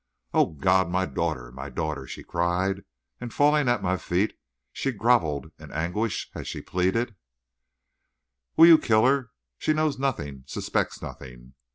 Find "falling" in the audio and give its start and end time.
3.31-3.69